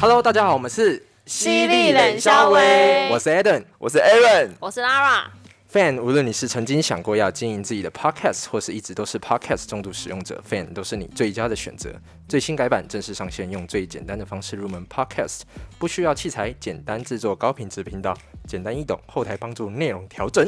[0.00, 3.64] Hello，大家好，我们是犀利冷肖威我是 Eden。
[3.78, 11.90] 我是 Aaron，我是 Lara，Fan，无论你是曾经想过要经营自己的 Podcast，或是一直都是 Podcast 重度使用者，Fan 都是你最佳的选择。
[12.28, 15.40] 最新改版正式上线，用最简单的方式入门 Podcast，
[15.78, 20.46] 不需要器材，简单制作高品质频道，简单易懂，后台帮助内容调整。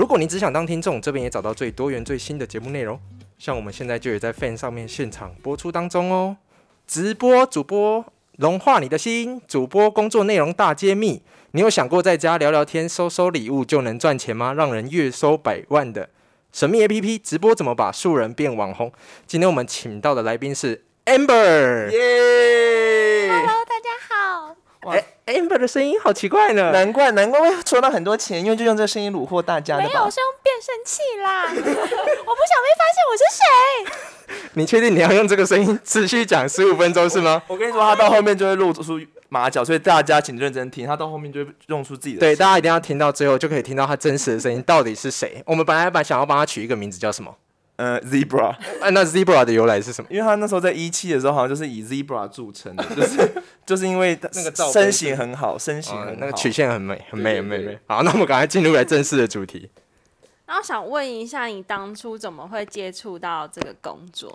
[0.00, 2.98] 如果你只想当听众，这边也找到最多元、最新的节目内容。
[3.38, 6.38] 像我们现在就有在 Fan 上面现场播出当中哦，
[6.86, 8.02] 直播主播
[8.38, 11.22] 融化你的心，主播工作内容大揭秘。
[11.50, 14.54] 你有想过在家聊聊天、收收礼物就能赚钱吗？
[14.54, 16.08] 让人月收百万的
[16.50, 18.90] 神秘 APP 直播怎么把素人变网红？
[19.26, 21.90] 今天我们请到的来宾是 Amber。
[21.90, 24.56] 耶！Hello，大家好。
[24.82, 26.70] 哇哎、a m b e r 的声音好奇怪呢。
[26.72, 30.10] 难怪难怪会收到很多钱，因为就用这个声音虏获大家的没有，吧我？
[30.10, 31.44] 是用变声器啦。
[31.50, 34.40] 我不想被发现我是谁。
[34.54, 37.42] 你确定你要用这个声音持续讲十五分钟是吗？
[37.46, 45.42] 我跟你说，他到后面就会露出马脚，所以大家请认真听，他到后面就会用出自己的对，大家一定要听到最后，就可以听到他真实的声音到底是谁。
[45.46, 47.34] 我们本来把想要帮他取一个名字叫什么？
[47.80, 48.48] 呃，zebra，
[48.82, 50.08] 啊，那 Zebra 的由来是什么？
[50.10, 53.32] 因为他那时候在一期的时候，好像就是以 zebra 著称的，就是
[53.64, 57.78] 就是因为 那个造型身形很好，身形哦很好，那个曲线很美，很美，很美。
[57.86, 59.70] 好，那我们赶快进入来正式的主题。
[60.44, 64.28] 然后想问一下，你当初怎么会接触到这个工作？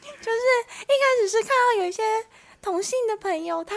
[0.00, 2.02] 就是一开始是看到有一些
[2.62, 3.74] 同性的朋友，他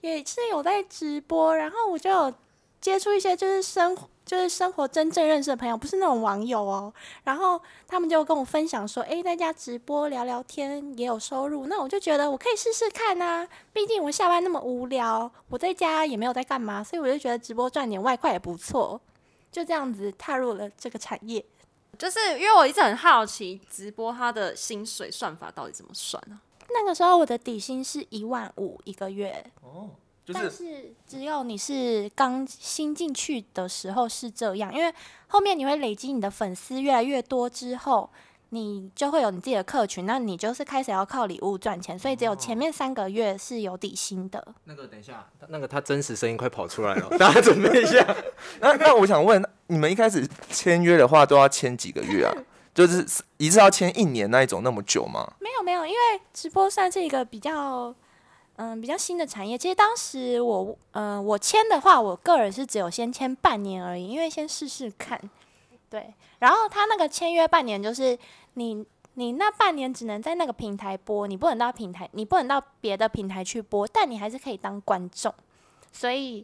[0.00, 2.32] 也是有在直播，然后我就有
[2.80, 3.96] 接触一些就是生
[4.28, 6.92] 就是生活真正认识的朋友，不是那种网友哦。
[7.24, 13.48] 然后他们就跟我分享说，诶，在家直播聊聊天也有收入，那我就觉得我可以试试看啊。
[13.72, 19.00] 毕竟我下班那么无聊，我在家也没有在干嘛，所以我就觉得直播赚点外快也不错。
[19.50, 21.42] 就这样子踏入了这个产业。
[21.96, 26.38] 就是因为我一直很好奇，直播它的薪水算法到底怎么算啊？
[26.70, 29.88] 那个时候我的底薪是一万五一个月，哦，
[30.28, 34.92] 就但是是只有你是刚新进去的时候是这样，因为
[35.28, 38.10] 后面你会累积你的粉丝越来越多之后，
[38.50, 44.46] 你就会有你自己的客群，那你就是开始要靠礼物赚钱，所以只有前面三个月是有底薪的。
[44.64, 48.14] 那个等一下，那个他真实声音快跑出来了， 大家准备一下。
[48.60, 52.34] 那那我想问，你们一开始签约的话都要签几个月啊？
[52.74, 53.02] 就是
[53.38, 55.32] 一次要签一年那一种那么久吗？
[55.40, 57.94] 没有没有，因为直播算是一个比较。
[58.60, 59.56] 嗯，比较新的产业。
[59.56, 65.18] 其实当时我，嗯、我签的话，我个人是只有先签半年而已，因为先试试看。
[65.88, 68.18] 对，然后他那个签约半年，就是
[68.54, 75.32] 你你那半年只能在那个平台播，你不能到平台，你不能到别的平台去播，但你还是可以当观众。
[75.92, 76.38] 所以，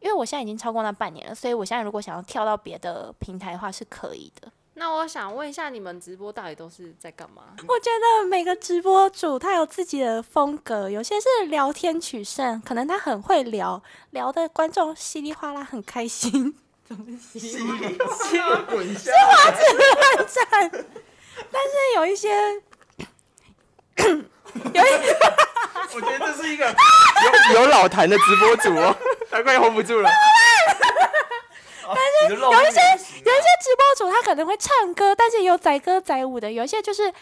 [0.00, 4.50] 因为我现在已经超过那半年了，所以我现在如果想要跳到别的平台的话，是可以的。
[4.80, 7.42] 那我想问一下，你们直播到底都是在干嘛？
[7.68, 13.82] 我觉得每个直播主他有自己的风格，有些是聊天取胜，可能他很会聊，
[14.12, 16.56] 聊的观众稀里哗啦很开心。
[16.88, 16.98] 滚
[18.96, 19.12] 下！
[20.26, 22.30] 赞，但是有一些，
[24.00, 24.90] 有一
[25.92, 26.74] 我觉得这是一个
[27.52, 28.96] 有有老坛的直播主哦，
[29.30, 30.08] 他快 hold 不住了。
[31.92, 32.80] 但是有一些
[33.60, 37.12] 直播主他可能会唱歌，但是也有载歌载舞的，有一些就是。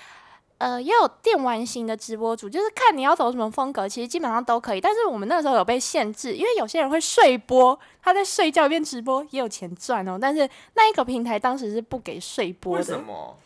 [0.60, 4.80] 呃，也有电玩型的直播主，就是看你要走什么风格，其实基本上都可以。
[4.80, 10.18] 但是我们那时候有被限制，因为有些人会睡播，他在睡觉一边直播也有钱赚哦。
[10.20, 13.36] 但是那一个平台当时是不给睡播为的，什么？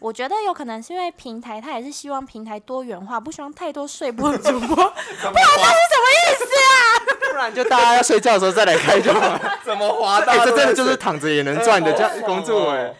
[0.00, 4.58] 我觉得有可能是因为平台，它也是希望平台多元化，不希望太多睡播的主播。
[4.66, 4.90] 不然
[5.22, 6.44] 那是什么意思？
[7.30, 9.40] 不然就大家要睡觉的时候再来开就好了。
[9.64, 10.32] 怎么滑到？
[10.32, 12.94] 哎、这真的就是躺着也能赚的哎这样工作哎、哦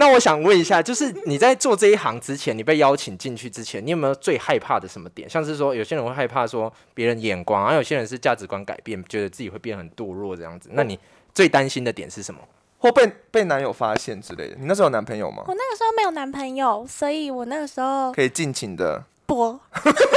[0.00, 5.28] 那我想问一下，就是你在做这一行之前，你被邀请进去之前，你有没有最害怕的什么点？
[5.28, 10.70] 像是说，有些人会害怕说别人眼光，然后有些人是价值观改变，觉得自己会变很堕落这样子。
[10.72, 10.96] 那你
[11.34, 12.40] 最担心的点是什么？
[12.78, 14.54] 或被被男友发现之类的。
[14.56, 15.42] 你那时候有男朋友吗？
[15.48, 19.02] 我那个时候没有男朋友，所以我那个时候可以尽情的。
[19.28, 19.60] 播。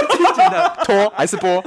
[0.85, 1.47] 拖还是播？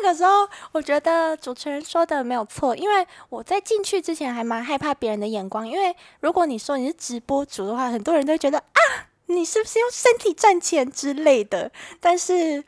[0.00, 8.80] 那个时候，我觉得主持人说的没有错，因为我在进去之前还蛮害怕别人的眼光，因为如果你说你是直播主的话，很多人都会觉得啊，
[9.26, 11.72] 你是不是用身体赚钱之类的。
[12.00, 12.62] 但是，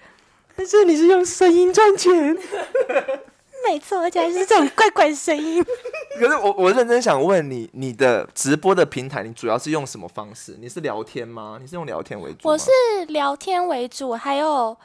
[0.57, 2.37] 但是你是用声音赚钱，
[3.67, 5.65] 没错，而且还是这种怪怪的声音。
[6.19, 10.57] 可是我我认真想问你，你的直播的平台，你主要是用什么方式？
[10.61, 11.59] 你是聊天吗？
[11.61, 12.49] 你是用聊天为主？
[12.49, 12.71] 我是
[13.09, 14.77] 聊天为主，还有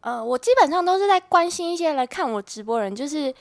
[0.00, 3.32] 呃，我基本上都是在关心一些来看我直播人，就是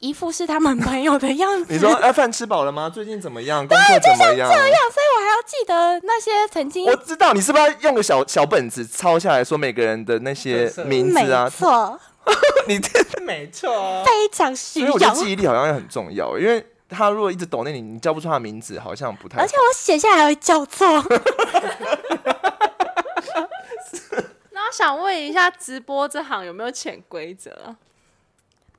[0.00, 1.72] 一副是他们朋友的样子。
[1.72, 2.90] 你说 哎，饭吃饱了吗？
[2.92, 3.66] 最近怎么样？
[3.66, 4.48] 工作怎么样？
[4.48, 11.48] 所以我还要记得那些曾经我知道你是不是要用个小小本子抄下来说每个人的那些名字啊？
[11.48, 11.98] 错，
[12.68, 12.80] 你
[13.24, 15.24] 没错，非常虚所以我觉得荣。
[15.24, 19.44] 记忆力好像也很重要，因为他如果一直抖那你，你叫不出他的名字，好像不太好。
[19.44, 20.86] 而且我写下来还会叫错。
[24.50, 27.76] 那我想问一下，直播这行有没有潜规则啊？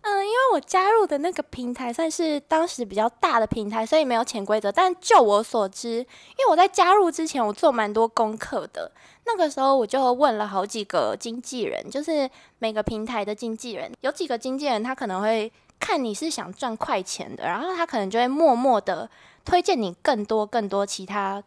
[0.10, 4.72] 嗯，因为我加入的那个平台算是当时比较大的平台，所以没有潜规则。
[4.72, 8.90] 但就我所知，因为我在加入之前，我做蛮多功课的。
[9.26, 19.10] 那个时候我就问了好几个经纪人，就是每个平台的经纪人，有几个经纪人他可能会看你是想赚快钱的，然后他可能就会默默的
[19.44, 21.44] 推荐你更多更多其他。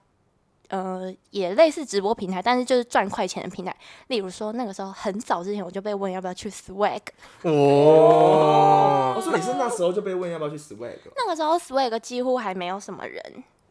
[0.70, 3.76] 呃，也类似直播平台，但是就是赚快钱的平台。
[4.06, 7.00] 例如说，那个时候很早之前我就被问要不要去 Swag，
[7.42, 13.20] 哦，我说你是那时候就被问要不要去 Swag，那个时候 Swag 几乎还没有什么人，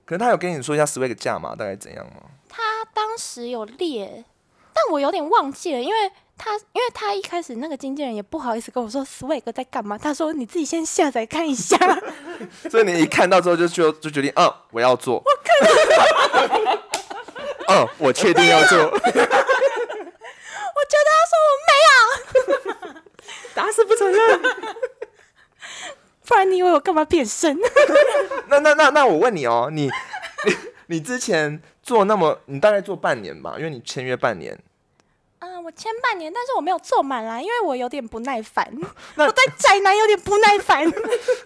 [0.05, 2.23] 可能他有跟你说一下 Swag 价码大概怎样吗？
[2.49, 2.61] 他
[2.93, 4.25] 当时有列，
[4.73, 11.77] 但我有点忘记了，因为他因为他一开始那个经纪人也不好意思跟我说 Swag 在干嘛，他说你自己先下载看一下。
[12.69, 15.15] 所以你一看到之后就就就决定，嗯，我要做。
[15.23, 16.78] 我看到，
[17.69, 18.77] 嗯，我确定要做。
[18.89, 18.89] 我
[20.89, 22.93] 觉得他说我没有，
[23.53, 24.41] 打死不承认。
[26.25, 27.57] 不然你以为我干嘛变身？
[28.49, 29.89] 那那那那我问你哦，你
[30.45, 30.55] 你
[30.87, 34.57] 你之前做那么，你大概做半年吧，因为你签约半年。
[35.39, 38.71] 嗯，我签半年，但是我没有做满啦，因为我有点不耐烦，
[39.15, 40.83] 我对宅男有点不耐烦。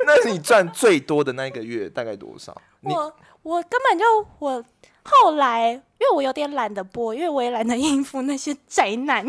[0.05, 2.55] 那你赚最多的那一个月大概多少？
[2.81, 4.05] 我我根本就
[4.39, 4.63] 我
[5.03, 9.25] 后来，因为我有点懒得播，因为我也懒得应付那些宅男。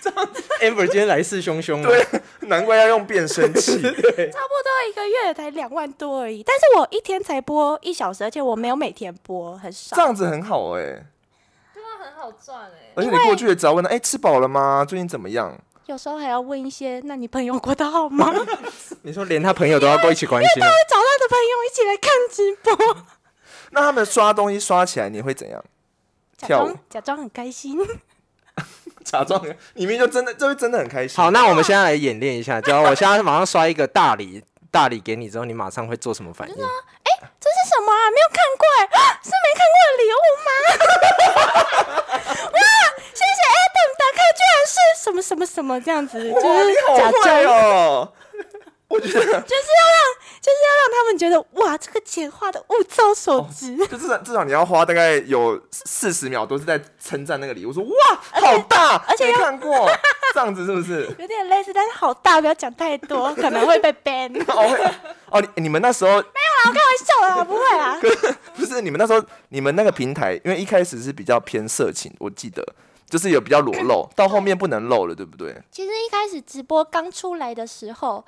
[0.00, 0.28] 这样
[0.60, 2.06] Amber 今天来势汹汹，对，
[2.48, 3.72] 难怪要用变声器。
[3.82, 10.02] 差不多一个月才两万多而已，但是我一天才播一小时，而且我没有每天播，很少这。
[10.02, 10.82] 样子很好哎、
[11.72, 14.84] 对啊，很好赚哎、而且你过去也只要问他，哎、吃饱了吗？
[14.86, 15.58] 最近怎么样？
[15.86, 18.32] 有时候还要问一些，那你朋友过得好吗？
[19.02, 22.96] 你说连他朋友都要过一起关心他会， 找他的朋友一起来看直播，
[23.74, 25.62] 那他们刷东西刷起来，你会怎样？
[26.38, 27.78] 假跳舞装假装很开心。
[29.04, 29.44] 假装
[29.74, 31.16] 你明明就真的，就会真的很开心。
[31.16, 36.54] 好，那我们现在来演练一下，只要我现在马上刷一个大礼，大礼给你之后，你马上会做什么反应？
[36.54, 38.10] 这是什么啊？
[38.10, 40.48] 没有看过哎、啊 是没看过的礼物吗？
[42.54, 42.60] 哇，
[43.12, 48.12] 谢谢 Adam，打开居然是什么什么什么这样子，就哇，是你好假装，哦！
[48.88, 49.62] 我觉得就是要让就是
[50.52, 53.76] 要让他们觉得哇，这个钱花的物超所值。
[53.86, 57.90] 就至少至少你要花大概有四十秒都是在称赞那个礼物，说哇
[58.32, 59.88] 好大，而且要没看过，
[60.34, 61.06] 这样子是不是？
[61.18, 64.32] 有点类似，但是好大，不要讲太多，可能会被 ban。
[64.52, 64.90] 哦会
[65.30, 68.36] 哦，你你们那时候 没有啦，我开玩笑的啦，不会啦。
[68.54, 72.64] 不是你们那时候你们那个平台，因为一开始是比较偏色情，我记得
[73.08, 75.54] 就是有比较裸露，到后面不能露了，对不对？
[75.70, 78.24] 其实一开始直播刚出来的时候，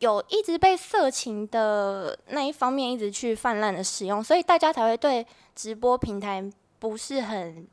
[0.00, 6.44] 有一直被色情的那一方面一直去泛滥的使用，所以大家才会对直播平台
[6.78, 7.66] 不是很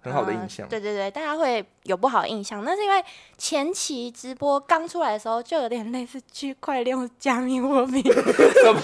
[0.00, 0.68] 很好的呃印象。
[0.68, 2.64] 对对对，大家会有不好的印象。
[2.64, 3.04] 那是因为
[3.36, 8.80] 前期直播刚出来的时候，就有点类似区块链加密货币， 什么？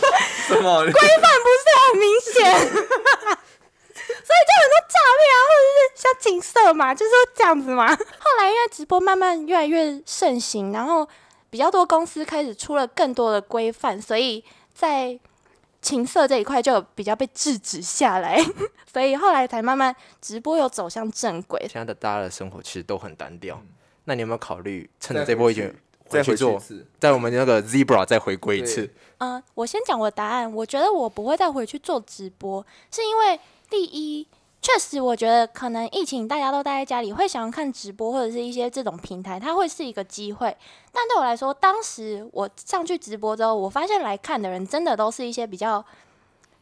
[1.93, 7.89] 很明显， 所以就很多诈骗啊，或者是像情色嘛，就是说这样子嘛。
[7.95, 7.97] 后
[8.39, 11.07] 来因为直播慢慢越来越盛行，然后
[11.53, 14.43] 比较多公司开始出了更多的规范，所以
[14.73, 15.21] 在
[15.83, 18.43] 情色这一块就比较被制止下来，
[18.91, 21.61] 所以后来才慢慢直播有走向正轨。
[21.69, 23.61] 现在的大家的生活其实都很单调，
[24.05, 25.71] 那你有没有考虑趁着这波疫情
[26.09, 28.91] 再回去做一，次，在我们那个 Zebra 再回归一次？
[29.19, 30.51] 嗯、我先讲我的答案。
[30.51, 34.27] 我觉得我不会再回去做直播，是因为第一，
[34.63, 40.57] 确实我觉得可能疫情大家都待在家里，会想要看直播或者是一些这种平台，它会是一个机会。
[40.93, 45.85] 但对我来说，当时我上去直播之后，我发现来看的人真的都是一些比较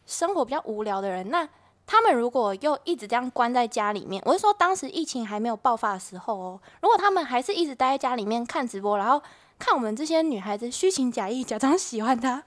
[0.07, 1.29] 生活比较无聊的人。
[1.29, 1.47] 那
[1.85, 9.21] 他们如果又一直这样关在家里面，我是说当时疫情还没有爆发的时候哦，如果他们还是一直待在家里面看直播，然后
[9.59, 12.43] 看我们这些女孩子虚情假意，假装喜欢他，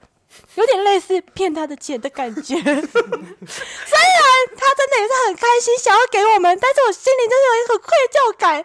[0.57, 2.55] 有点类似骗他的钱的感觉。
[2.63, 2.81] 虽然
[4.57, 8.65] 他真的也是很开心，想要给我们，但是我心里真的有一种愧疚感。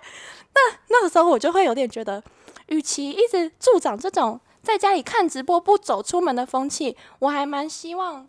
[0.53, 2.23] 那那个时候我就会有点觉得，
[2.67, 8.27] 与其一直助长这种在家里看直播不走出门的风气，我还蛮希望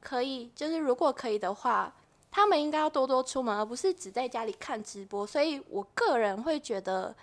[0.00, 1.94] 可以，就是如果可以的话，
[2.30, 5.26] 他们应该要多多出门，而不是只在家里看直播。
[5.26, 7.14] 所以我个人会觉得，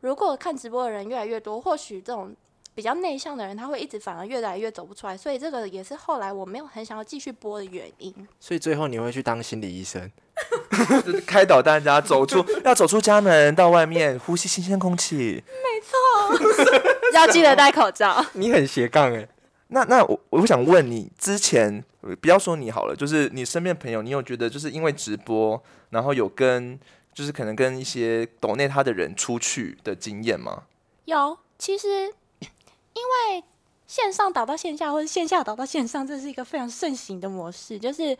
[0.00, 2.34] 如果看直播的人越来越多，或许这种
[2.76, 8.14] 比较内向的人，他会一直反而越来越走不出来，所以这个也是后来我没有很想要继续播的原因。
[8.38, 10.12] 所以最后你会去当心理医生。
[11.02, 15.42] 就是开导大家走出， 要走出家门，到外面呼吸新鲜空气。
[15.42, 18.22] 没错 要记得戴口罩。
[18.34, 19.26] 你很斜杠哎、
[19.68, 21.82] 那那我我想问你，之前
[22.20, 26.78] 不要说你好了，就是你身边的朋友，你有觉得就是因为直播，然后有跟
[27.14, 30.64] 就是可能跟一些抖内他的人出去的经验吗？
[31.06, 32.12] 有，其实
[32.96, 33.44] 因为
[33.86, 37.78] 线上导到线下，或者线下导到线上，这是一个非常盛行的模式。
[37.78, 38.16] 就是，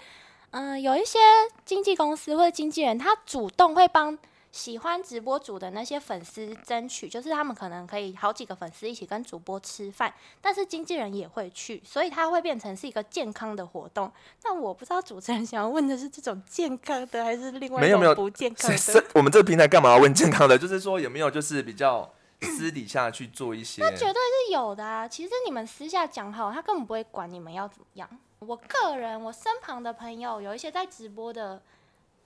[0.51, 1.19] 嗯、有一些
[1.65, 4.17] 经纪公司或者经纪人，他主动会帮
[4.53, 14.13] 喜欢直播主的那些粉丝争取，就是他们可能可以好几个粉丝一起跟主播吃饭，但是经纪人也会去，所以他会变成是一个健康的活动。
[14.43, 19.05] 但我不知道主持人想要问的是这种健康的，还是另外一没有没有种不健康的？
[19.15, 20.57] 我们这个平台干嘛要问健康的？
[20.57, 22.09] 就是说有没有就是比较
[22.43, 23.83] 私底下去做一些？
[23.83, 25.09] 那绝对是有的啊！
[25.09, 28.09] 其实你们私下讲好，他根本不会管你们要怎么样。
[28.39, 31.63] 我个人，我身旁的朋友有一些在直播的，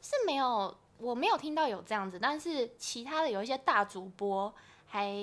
[0.02, 4.52] 是没有，我没有听到有这样子，但是其他的有一些大主播
[4.86, 5.14] 还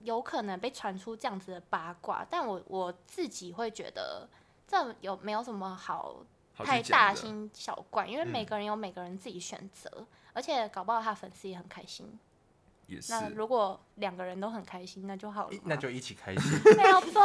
[0.00, 4.28] 有可能被传出这样子的八卦，但我我自己会觉得
[4.68, 6.24] 这有没有什么好
[6.54, 12.18] 太大惊小怪，因为每嗯个人有每个人自己选择，而且搞不好他粉丝也很开心。
[12.86, 15.56] 也是那如果两个人都很开心，那就好了。
[15.64, 16.42] 那就一起开心。
[16.76, 17.22] 没有错。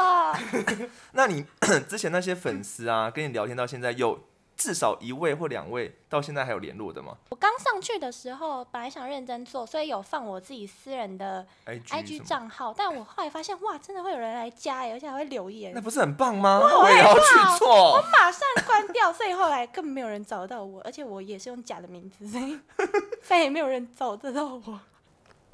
[1.14, 1.46] 那你
[1.90, 4.20] 之前那些粉丝啊，跟你聊天到现在有
[4.56, 16.58] 至少一位或两位到现在还有联络的吗我刚上去的时候，本来想认真做，所以有放我自己私人的？IG 什么账号，但我后来发现，哇，真的会有人来加耶，而且还会留言那，不是很棒吗？
[16.64, 17.98] 我也要去做。
[17.98, 22.60] 我马上关掉，所以后来根本没有人找到我，而且我也是用假的名字，所以
[23.22, 24.80] 再也没有人找得到我。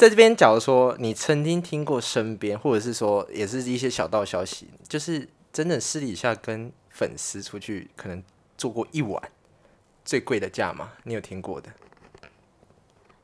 [0.03, 8.21] 在这边，假如说你曾经听过身边，或者是说也是一些小道消息，就是真的私底下跟粉丝出去，可能
[8.57, 9.31] 做过一晚
[10.03, 10.91] 最贵的价吗？
[11.03, 11.69] 你有听过的？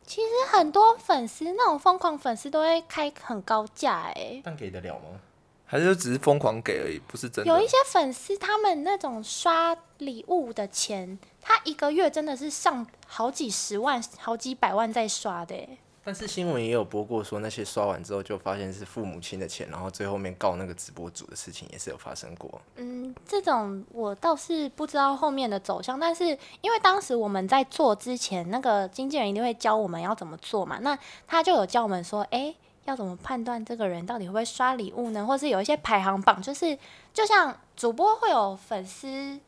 [0.07, 5.19] 其实很多粉丝那种疯狂粉丝都会开很高价哎，但给得了吗？
[5.65, 7.53] 还是就只是疯狂给而已，不是真的。
[7.53, 15.77] 有一些粉丝他们那种刷礼物的钱，他一个月真的是上好几十万、好几百万在刷的哎。
[16.03, 22.59] 但是新闻也有播过，说那些刷完之后就发现是父母亲的钱，然后最后面告那个直播主的事情也是有发生过。
[22.77, 26.25] 嗯，这种我倒是不知道后面的走向，但是
[26.61, 35.25] 因为当时我们在做之前，那个经纪人一定会教我们要怎么做嘛，那他就有教我们说，诶，要怎么判断这个人到底会不会刷礼物呢？
[35.25, 36.75] 或是有一些排行榜，就是
[37.13, 39.39] 就像主播会有粉丝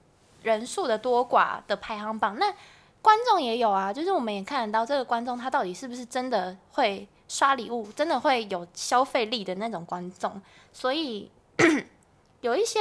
[0.44, 2.54] 人数的多寡的排行榜，那
[3.02, 10.40] 观众也有啊，就是我们也看得到这个观众他到底是不是真的会刷礼物，真的会有消费力的那种观众，
[10.72, 11.32] 所以
[12.42, 12.80] 有一些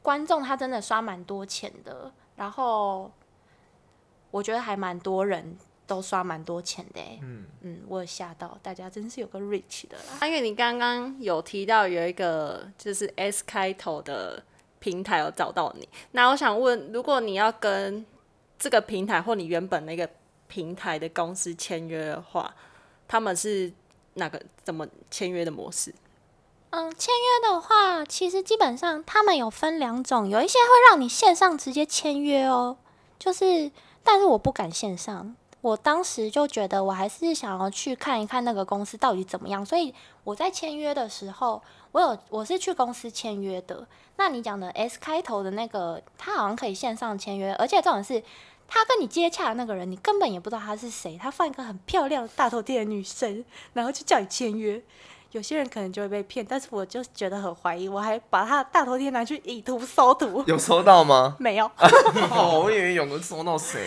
[0.00, 3.10] 观众他真的刷蛮多钱的，然后
[4.30, 5.56] 我觉得还蛮多人
[5.86, 10.26] 都刷蛮多钱的、欸，嗯，嗯，我有吓到，大家真是有个 rich 的啦。
[10.26, 14.42] 因为你刚刚有提到有一个就是 S 开头的
[14.78, 18.04] 平台有找到你，那我想问，如果你要跟
[18.62, 20.08] 这个平台或你原本那个
[20.46, 22.54] 平台的公司签约的话，
[23.08, 23.72] 他们是
[24.14, 25.92] 哪个怎么签约的模式？
[26.70, 32.76] 嗯，签约的话，其实基本上他们有分两种，有一些会让你线上直接签约哦，
[33.18, 33.72] 就是，
[34.04, 35.34] 但是我不敢线上。
[35.60, 39.92] 我当时就觉得我还是想要去看一看那个公司到底怎么样，所以
[40.22, 43.86] 我在签约的时候，我有我是去公司签约的。
[44.16, 48.22] 那你讲的 S 开头的那个，他好像可以线上签约，而且这种是
[48.74, 54.82] 他跟你接洽的那个人，你根本也不知道他是谁，他放一个很漂亮的大头贴的女生，然后就叫你签约。
[55.32, 61.36] 有些人可能就会被骗，但是我就觉得很怀疑，我还把他的大头贴拿去以图搜图， 有搜到吗？
[61.40, 61.66] 没有。
[62.32, 63.86] 哦，我以为有人搜到谁。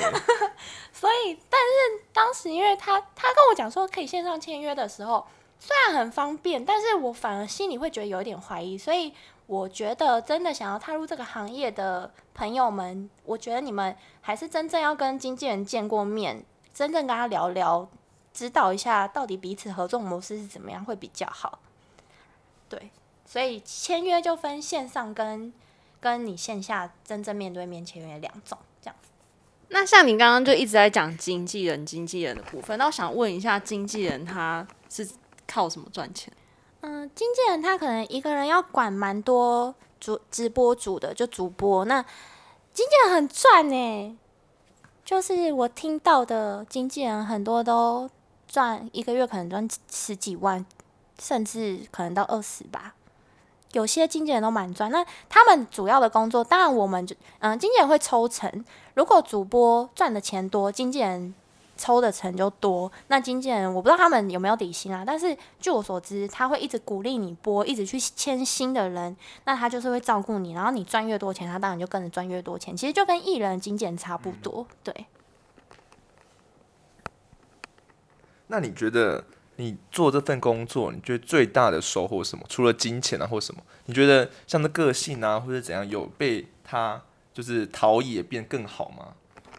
[0.93, 5.25] 所以，但是当时因为他他跟我讲说可以线上签约的时候，
[5.59, 8.77] 虽然很方便，但是我反而心里会觉得有一点怀疑。
[8.77, 9.11] 所以
[9.47, 17.87] 我觉得真的想要踏入这个行业的朋友们，我觉得你们还是真正要跟经纪人见过面，真正跟他聊聊，
[18.33, 21.59] 指导一下到底彼此合作模式是怎么样会比较好。
[22.67, 22.89] 对，
[23.25, 25.53] 所以签约就分线上跟
[25.99, 29.09] 跟你线下真正面对面签约两种这样子。
[29.69, 35.07] 那像你刚刚就一直在讲经纪人、经纪人的部分，那我想问一下，经纪人他是
[35.47, 36.33] 靠什么赚钱？
[36.87, 41.83] 嗯，经纪人他可能一个人要管蛮多主直播主的，就主播。
[41.85, 41.99] 那
[42.73, 44.17] 经纪人很赚呢，
[45.03, 48.07] 就是我听到的经纪人很多都
[48.47, 50.63] 赚一个月可能赚十几万，
[51.19, 52.93] 甚至可能到二十吧。
[53.71, 54.91] 有些经纪人都蛮赚。
[54.91, 58.63] 那他们主要的工作，当然我们就嗯，经纪人会抽成。
[58.93, 61.33] 如果主播赚的钱多，经纪人
[61.77, 62.91] 抽的成就多。
[63.07, 69.15] 那经纪人我不知道他们有没有底薪啊，但是据我所知，他会一直鼓励你播，一直去签新的人。
[69.45, 72.75] 那他就是会照顾你，然后你赚越多钱，他当然就跟着赚越多钱。
[72.75, 75.05] 其实就跟艺人经纪人差不多，对。
[78.47, 82.45] 那你觉得你做这份工作，你觉得最大的收获什么？
[82.47, 83.61] 除了金钱啊，或什么？
[83.85, 87.01] 你觉得像这个性啊，或者怎样，有被他
[87.33, 89.13] 就是陶冶变更好吗？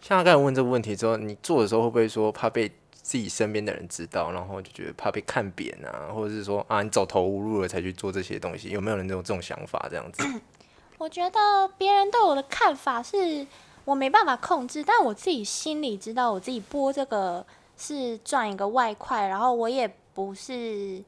[0.07, 8.69] 像他刚才问这个问题之后，你做的时候会不会说怕被自己身边的人知道，然后就觉得怕被看扁啊，或者是说啊你走投无路了才去做这些东西？
[8.69, 10.23] 有没有人有这种想法这样子？
[10.99, 13.45] 我觉得别人对我的看法是
[13.85, 17.45] 我没办法控制，但我自己心里知道，我自己播这个
[17.77, 21.03] 是赚一个外快，然后我也不是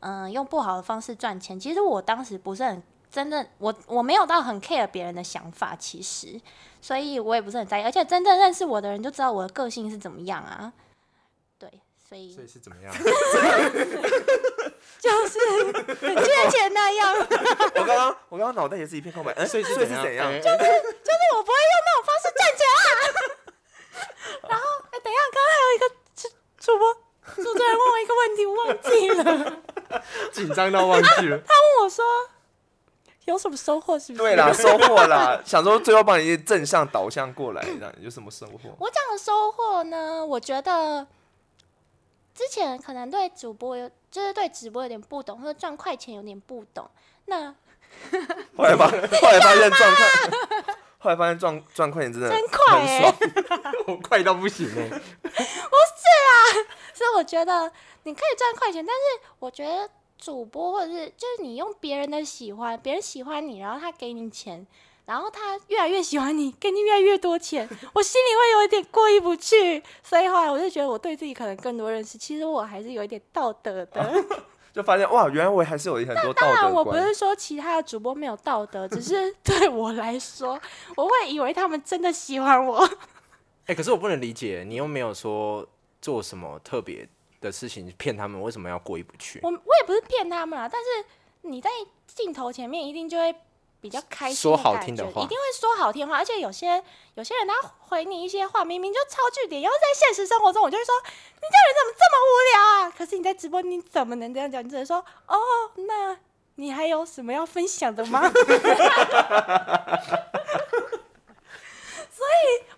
[0.00, 1.60] 嗯、用不好的方式赚钱。
[1.60, 6.40] 其实我当时不是很真的，我我没有到很 care 别人的想法，其实，
[6.80, 7.82] 所以我也不是很在意。
[7.82, 10.72] 而且真正认识我的人就知道我的个性是怎么样啊。
[11.58, 11.68] 对，
[12.08, 12.90] 所以所以是怎么样？
[14.98, 15.38] 就是
[16.00, 17.14] 很缺钱那样。
[17.76, 20.02] 我刚刚我刚刚脑袋也是一片空白，嗯，所以是所以怎样？
[20.02, 20.26] 是怎样？
[20.30, 20.56] 哎就是
[21.36, 22.80] 我不会用那种方式赚钱啊。
[24.48, 26.28] 然后，哎、等一下，刚刚还有一个主
[26.58, 26.82] 主播
[27.36, 29.20] 主持人问我一个问题，我忘记了。
[30.32, 31.38] 紧张到忘记了。
[33.32, 34.22] 有什么收获，是不是？
[34.22, 38.76] 对啦，收获啦，想说最后帮你正向导向过来，让你有什么收获？
[38.78, 41.06] 我讲的收获呢，我觉得
[42.34, 46.88] 之前可能对主播有，就是对直播有点不懂，或者赚快钱有点不懂。
[47.26, 47.54] 那
[48.56, 48.92] 后来发后
[49.28, 53.14] 来发现赚快，后来发现赚赚快钱真的真快很欸爽。
[53.88, 54.88] 我快到不行哎、
[56.94, 57.70] 所以我觉得
[58.04, 59.88] 你可以赚快钱，但是我觉得
[60.22, 64.64] 主播或者是就是你用别人的喜欢，别人喜欢你，然后他给你钱，
[65.04, 69.82] 然后他越来越喜欢你，给你越来越多钱， 我心里会有一点过意不去。
[70.00, 74.24] 所以后来我就觉得我对自己可能更多认识，其实我还是有一点道德的。
[74.72, 80.56] 就发现哇，原来我还是有很多道德当然，我不是说其他的主播没有道德，只是 对我来说，
[80.96, 82.88] 我会以为他们真的喜欢我。
[83.66, 85.66] 哎、可是我不能理解，你又没有说
[86.00, 87.08] 做什么特别
[87.42, 89.40] 的事情骗他们，为什么要过意不去？
[89.42, 91.04] 我我也不是骗他们啊，但是
[91.42, 91.68] 你在
[92.06, 93.34] 镜头前面一定就会
[93.80, 96.82] 比较开心，说好听的话一定会说好听话，而且有些
[97.16, 102.54] 有些人他回你一些话，明明就超句点，然后在现实生活中，我就会说你这人怎么这么无聊
[102.86, 102.94] 啊？
[102.96, 104.64] 可是你在直播你怎么能这样讲？
[104.64, 105.36] 你只能说哦，
[105.88, 106.16] 那
[106.54, 108.22] 你还有什么要分享的吗？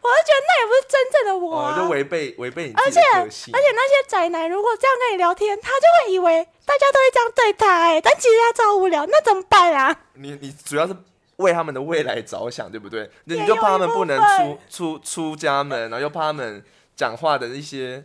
[0.04, 3.58] 我就觉得那也不是真正的我、啊，哦，就违背违背你自己的个性而。
[3.58, 9.96] 且那些宅男如果这样跟你聊天，他就会以为大家都会这样对他、哎，但其实他超无聊，那怎么办啊？
[10.12, 10.94] 你你主要是
[11.36, 13.10] 为他们的未来着想，对不对？
[13.24, 16.62] 那你就怕他们不能出出出家门，然后又怕他们
[16.94, 18.04] 讲话的一些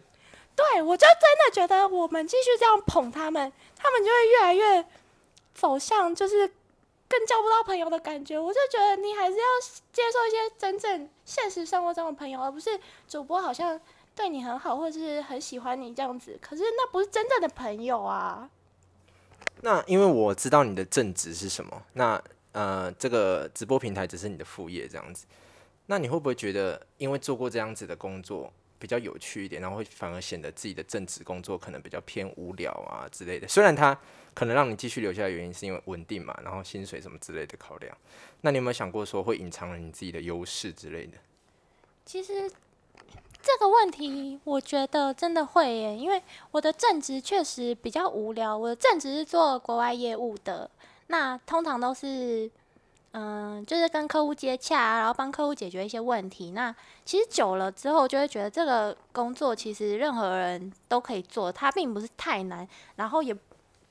[0.55, 4.85] 对我就真的觉得我们继续这样捧他们，他们就会越来越
[5.53, 6.49] 走向就是
[7.09, 8.39] 更交不到朋友的感觉。
[8.39, 9.43] 我就觉得你还是要
[9.91, 13.77] 接受一些真正现实生活中的朋友，而不是主播好像
[14.15, 16.37] 对你很好，或者是很喜欢你这样子。
[16.39, 18.49] 可是那不是真正的朋友啊。
[19.61, 25.25] 那因为我知道你的正职是什么，那呃，这个直播平台只是你的副业这样子，
[25.87, 33.47] 那你会不会觉得，因为做过这样子的工作比较有趣一点，然后会反而显得自己的正职工作可能比较偏无聊啊之类的？
[33.47, 33.97] 虽然他
[34.33, 37.95] 可能让你继续留下来的原因是因为稳定嘛，然后薪水什么之类的考量，
[38.41, 41.17] 那你有没有想过说会隐藏了你自己的优势之类的？
[42.05, 42.49] 其实
[43.41, 48.57] 这个问题，我觉得真的会耶，因为我的正职确实比较无聊。
[48.57, 50.69] 我的正职是做国外业务的，
[51.07, 52.49] 那通常都是，
[53.11, 56.51] 嗯，就是跟客户接洽啊，然后帮客户解决一些问题。
[56.51, 63.35] 那其实久了之后，就会觉得这个工作其实任何人都可以做，它并不是太难，然后也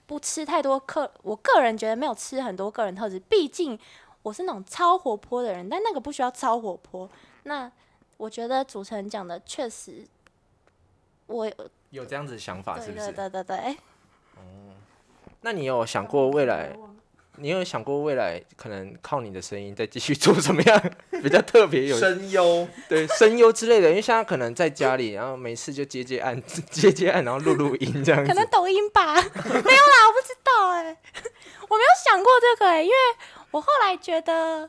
[0.09, 1.09] 不吃太多客。
[1.23, 3.79] 我个人觉得没有吃很多个人特质，毕竟
[4.23, 7.09] 我是那种超活泼的人，但那个不需要超活泼。
[7.42, 7.71] 那
[8.16, 10.05] 我觉得主持人讲的确实，
[11.27, 11.47] 我
[11.90, 13.12] 有这样子想法是对对不是？
[13.12, 13.77] 对对对，
[15.42, 16.75] 那你有想过未来？
[17.40, 20.83] 你有想过未来可能靠你的声音再继续做什么样
[21.22, 22.66] 比较特别有声优。
[22.88, 23.88] 对声优之类的？
[23.90, 28.29] 因为现在可能在家里，然后没事就接接案、 接接案，然后录录音这样子。
[28.29, 30.96] 可能抖音吧，没有啦，我不知道哎、
[31.68, 32.94] 我没有想过这个哎、因为
[33.51, 34.68] 我后来觉得，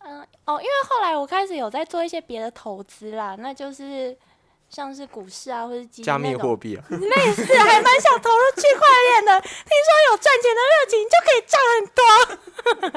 [0.00, 4.16] 嗯、哦，因为后来我开始有在做一些别的投资啦，那就是
[4.68, 9.40] 像是股市啊，或者基金加密货币啊， 类似，还蛮想投入区块链的。
[9.40, 12.02] 听说有赚钱的热情，就可以赚很多。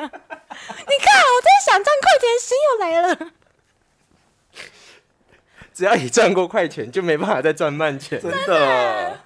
[0.87, 3.31] 你看，我在想赚快钱心又来了。
[5.73, 8.21] 只要一赚过快钱，就没办法再赚慢钱。
[8.21, 9.19] 真的，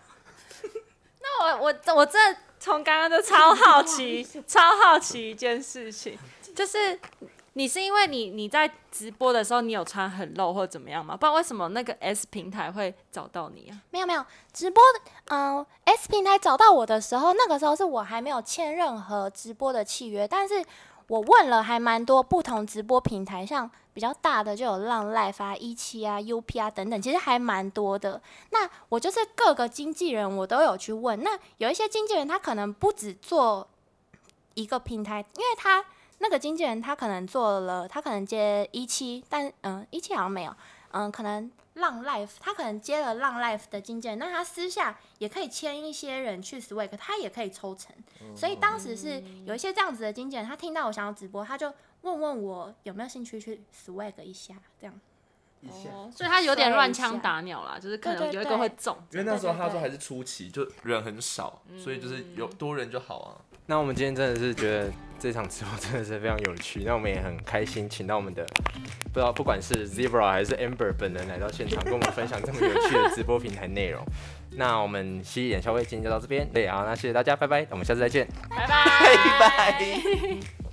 [1.22, 6.18] 那我我我真的从刚刚就超好奇，超好奇一件事情，
[6.56, 7.00] 就是
[7.58, 11.16] 你是因为你你在直播的时候你有穿很露或怎么样吗？
[11.16, 13.82] 不然为什么那个 S 平台会找到你啊？
[13.92, 20.62] 没有没有，直播的嗯、S 平台找到我的时候，那个时候是我还没有签任何直播的契约，但是
[21.08, 28.22] 我问了还蛮多不同直播平台，像比较大的就有浪 Life 啊、一期啊、UP 啊等等，其实还蛮多的。
[28.50, 33.66] 那我就是各个经纪人我都有去问，那有一些经纪人他可能不只做
[34.56, 35.86] 一个平台，因为他
[36.20, 40.56] 那个经纪人他可能做了，他可能接一期，但嗯一期好像没有，
[40.92, 47.94] 嗯可能浪 life，他可能接了浪 life 的经纪人，那他私下也可以签一些人去 Swag，他也可以抽成。
[48.36, 55.00] 所以当时是有一些这样子的经纪人，他听到我想要直播，他就问问我有没有兴趣去 Swag 一下，这样。
[55.68, 58.96] 哦，所以他有点乱枪打鸟啦，就是可能有一个会中。
[59.12, 63.42] 因为那时候他说还是初期，就人很少，所以就是有多人就好啊。
[63.66, 68.46] 那我们今天真的是觉得这场直播真的是非常有趣，那我们也很开心，请到我们的
[69.12, 74.04] 不知道不管是 Zebra 还是 Amber 本人来到现场，跟我们分享这么有趣的直播平台内容。
[74.52, 78.28] 那我们吸一点消费今天就到这边，对啊，那谢谢大家，拜拜，我们下次再见。
[78.50, 78.86] 拜拜
[79.40, 80.65] 拜拜。